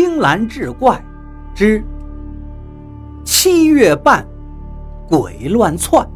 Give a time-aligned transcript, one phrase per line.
[0.00, 1.04] 青蓝志怪
[1.56, 1.82] 之
[3.24, 4.24] 七月半，
[5.08, 6.08] 鬼乱窜。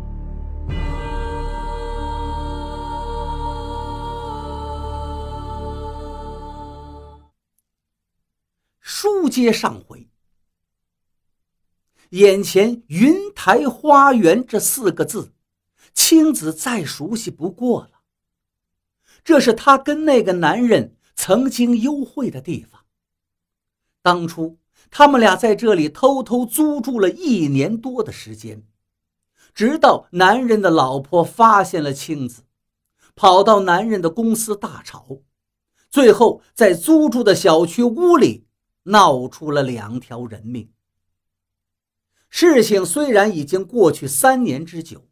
[8.79, 10.09] 书接上回，
[12.11, 15.33] 眼前“云台花园”这四个字，
[15.93, 18.03] 青子再熟悉不过了。
[19.25, 22.82] 这是他跟那个男人曾经幽会的地方。
[24.03, 24.59] 当初
[24.91, 28.63] 他们俩在这里偷偷租住了一年多的时间，
[29.55, 32.43] 直到男人的老婆发现了青子，
[33.15, 35.21] 跑到男人的公司大吵，
[35.89, 38.47] 最后在租住的小区屋里
[38.85, 40.71] 闹出了两条人命。
[42.29, 45.07] 事情虽然已经过去三年之久，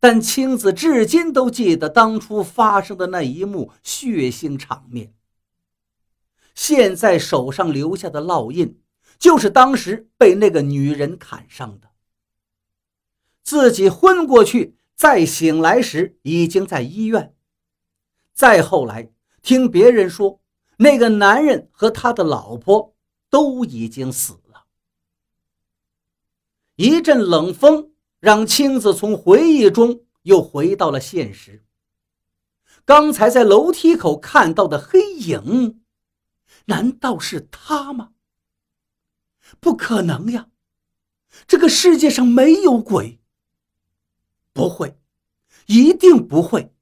[0.00, 5.12] 但青子至今都记得当初发生的那一幕血腥场面。
[6.54, 8.80] 现在手上留下的烙印，
[9.18, 11.88] 就是当时被那个女人砍伤的。
[13.42, 17.34] 自己昏过去，再醒来时已经在医院。
[18.32, 19.10] 再后来
[19.42, 20.40] 听别人说，
[20.76, 22.94] 那个男人和他的老婆
[23.28, 24.64] 都已经死了。
[26.76, 31.64] 一阵冷风让青子从回忆中又回到了现实。
[32.84, 35.81] 刚才在楼梯口看到的黑影。
[36.66, 38.12] 难道是他吗？
[39.60, 40.48] 不可能呀！
[41.46, 43.20] 这个世界上没有鬼。
[44.52, 44.98] 不会，
[45.66, 46.74] 一定不会。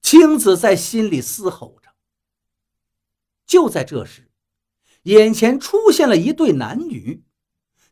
[0.00, 1.94] 青子在心里嘶吼着。
[3.46, 4.30] 就在这时，
[5.02, 7.24] 眼前出现了一对男女，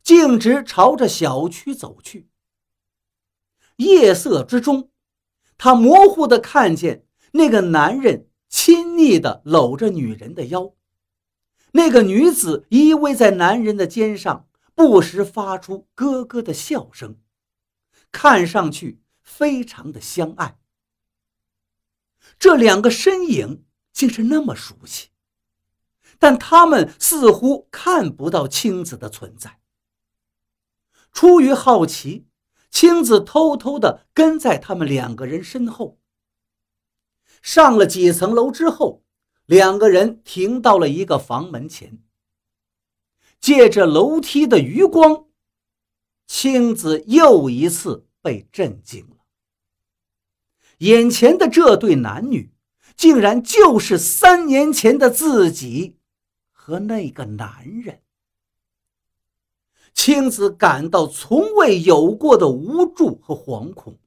[0.02, 2.28] 径直朝着小区走去。
[3.76, 4.90] 夜色之中，
[5.58, 8.28] 他模糊的看见那个男人。
[8.48, 10.74] 亲昵地搂着女人的腰，
[11.72, 17.16] 那个女子依偎在男人的肩上，不时发出咯咯的笑声，
[18.12, 20.60] 看上去非常的相爱。
[22.38, 25.08] 这两个身影竟是那么熟悉，
[26.20, 29.58] 但他们似乎看不到青子的存在。
[31.12, 32.28] 出于好奇，
[32.70, 35.98] 青子偷偷地跟在他们两个人身后。
[37.42, 39.02] 上了几层楼之后，
[39.46, 41.98] 两个人停到了一个房门前。
[43.40, 45.26] 借着楼梯的余光，
[46.28, 49.16] 青子又一次被震惊了。
[50.78, 52.52] 眼前的这对男女，
[52.96, 55.98] 竟然就是三年前的自己
[56.52, 58.00] 和那个男人。
[59.92, 63.98] 青子感到从未有过的无助和惶恐，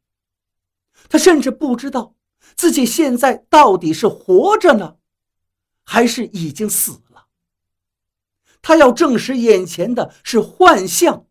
[1.09, 2.15] 他甚至不知道。
[2.55, 4.97] 自己现在到底是活着呢，
[5.83, 7.27] 还是已经死了？
[8.61, 11.27] 他要证实眼前的是幻象。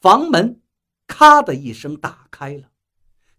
[0.00, 0.60] 房门
[1.06, 2.70] 咔的一声打开了，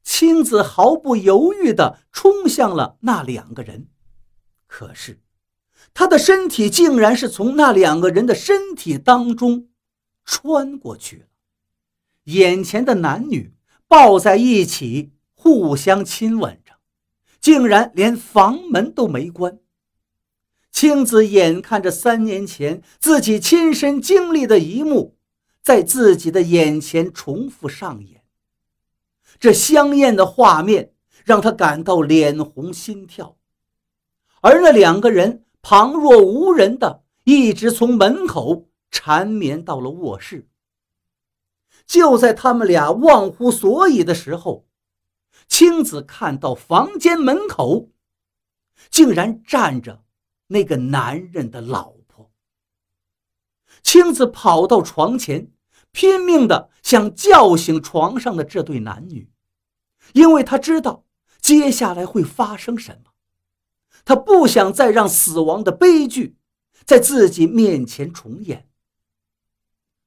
[0.03, 3.87] 青子毫不犹豫地冲向了那两个人，
[4.65, 5.21] 可是
[5.93, 9.69] 他的身体竟然是从那两个人的身体当中
[10.23, 11.27] 穿过去了，
[12.23, 13.54] 眼前的男女。
[13.87, 16.73] 抱在一起，互相亲吻着，
[17.39, 19.59] 竟然连房门都没关。
[20.71, 25.17] 青子眼看着三年前自己亲身经历的一幕，
[25.61, 28.23] 在自己的眼前重复上演。
[29.39, 33.37] 这香艳的画面让他感到脸红心跳，
[34.41, 40.47] 而那两个人旁若无人的，一直从门口缠绵到了卧室。
[41.85, 44.65] 就在他们俩忘乎所以的时候，
[45.47, 47.91] 青子看到房间门口
[48.89, 50.03] 竟然站着
[50.47, 52.31] 那个男人的老婆。
[53.83, 55.51] 青子跑到床前，
[55.91, 59.29] 拼命的想叫醒床上的这对男女，
[60.13, 61.05] 因为他知道
[61.39, 63.11] 接下来会发生什么，
[64.03, 66.37] 他不想再让死亡的悲剧
[66.83, 68.64] 在自己面前重演。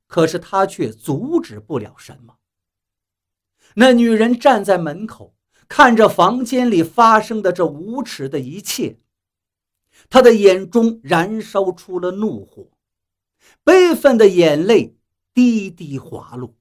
[0.09, 2.39] 可是他却阻止不了什么。
[3.75, 5.37] 那女人站在门口，
[5.69, 8.99] 看着房间里发生的这无耻的一切，
[10.09, 12.71] 她的眼中燃烧出了怒火，
[13.63, 14.97] 悲愤的眼泪
[15.35, 16.57] 滴滴滑落。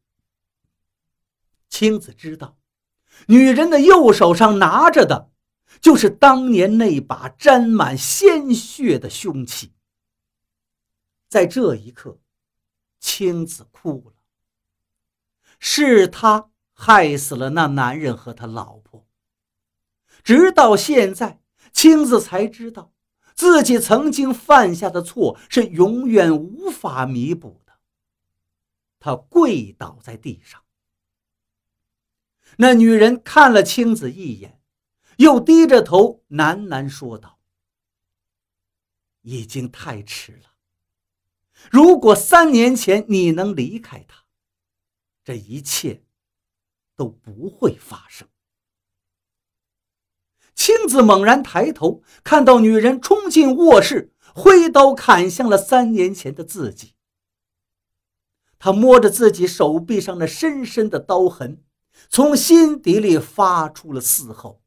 [1.70, 2.58] 青子知道，
[3.28, 5.32] 女人的右手上拿着的，
[5.80, 9.72] 就是当年那把沾满鲜血的凶器。
[11.30, 12.20] 在这一刻。
[13.08, 14.16] 青子哭了，
[15.60, 19.08] 是他害死了那男人和他老婆。
[20.26, 21.40] 直到现在，
[21.72, 22.92] 青子才知道
[23.34, 27.80] 自己曾经犯下的错是永远无法弥补的。
[29.00, 30.62] 他跪倒在地上。
[32.58, 34.62] 那女人看了青子一眼，
[35.16, 37.40] 又低着头喃喃说道
[39.24, 40.57] ：“已经太迟了。
[41.72, 44.24] 如果三年前你能离开他，
[45.24, 46.04] 这一切
[46.96, 48.28] 都不会发生。”
[50.56, 56.96] 青子猛然抬头，看到女人冲进卧室，挥刀砍向了三年前的自己。
[58.58, 61.64] 他摸着自己手臂上那深深的刀痕，
[62.10, 64.64] 从心底里发出了嘶吼。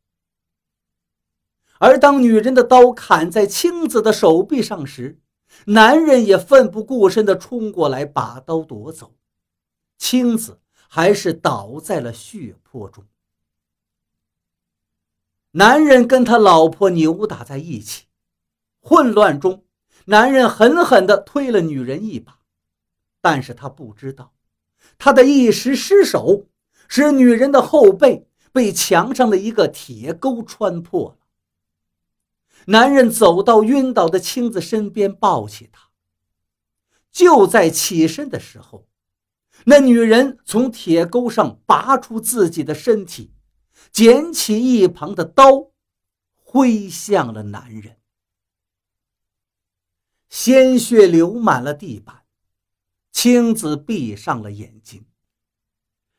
[1.81, 5.21] 而当女人的刀砍在青子的手臂上时，
[5.67, 9.13] 男人也奋不顾身地冲过来，把刀夺走。
[9.99, 13.05] 青子还是倒在了血泊中。
[15.53, 18.07] 男人跟他老婆扭打在一起，
[18.81, 19.65] 混乱中，
[20.07, 22.39] 男人狠狠地推了女人一把，
[23.21, 24.33] 但是他不知道，
[24.97, 26.47] 他的一时失手，
[26.89, 31.20] 使女人的后背被墙上的一个铁钩穿破了。
[32.67, 35.91] 男人走到晕倒的青子身边，抱起她。
[37.11, 38.89] 就在起身的时候，
[39.65, 43.35] 那女人从铁钩上拔出自己的身体。
[43.91, 45.73] 捡起一旁的刀，
[46.37, 47.97] 挥向了男人。
[50.29, 52.25] 鲜血流满了地板，
[53.11, 55.07] 青子闭上了眼睛。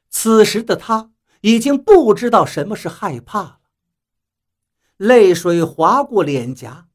[0.09, 3.60] 此时的他已经不知道什么是害怕了。
[5.01, 6.87] 泪水划过脸颊，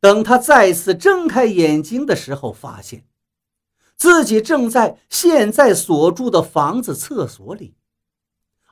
[0.00, 3.04] 等他再次睁开眼睛的时候，发现
[3.96, 7.74] 自己正在现在所住的房子厕所里。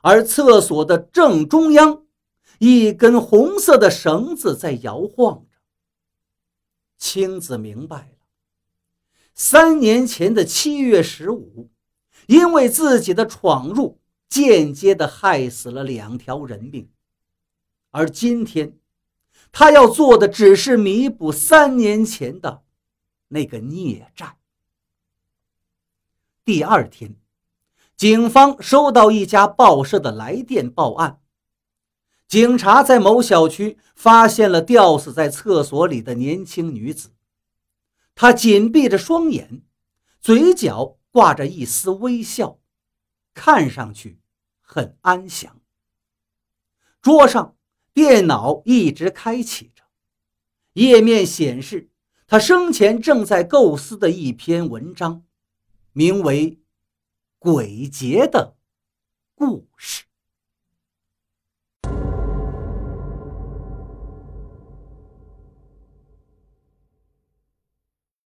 [0.01, 2.03] 而厕所的正中央，
[2.57, 5.59] 一根红色的绳子在摇晃着。
[6.97, 8.25] 青子明白了，
[9.35, 11.69] 三年前的七月十五，
[12.25, 16.89] 因为自己的闯入，间接的害死了两条人命，
[17.97, 18.77] 而今天，
[19.51, 22.63] 他要做的只是弥补三年前的
[23.29, 24.37] 那个孽债。
[26.45, 27.15] 第二天。
[27.95, 31.19] 警方收到一家报社的来电报案，
[32.27, 37.09] 警察在某小区发现了吊死在厕所里的年轻女子。
[38.13, 39.63] 她紧闭着双眼，
[40.21, 42.59] 嘴角挂着一丝微笑，
[43.33, 44.19] 看上去
[44.61, 45.59] 很安详。
[47.01, 47.56] 桌上
[47.97, 49.81] 电脑一直开启着，
[50.73, 51.89] 页面显示
[52.27, 55.23] 他生前正在构思的一篇文章，
[55.93, 56.59] 名为。
[57.39, 58.55] 鬼节的
[59.33, 60.06] 故事。